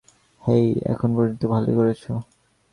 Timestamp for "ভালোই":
1.45-1.75